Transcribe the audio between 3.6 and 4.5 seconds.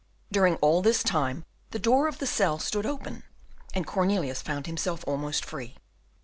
and Cornelius